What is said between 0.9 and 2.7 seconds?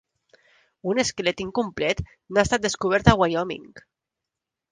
Un esquelet incomplet n'ha estat